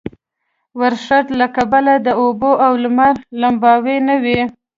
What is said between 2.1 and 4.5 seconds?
اوبو او لمر لمباوې نه وې.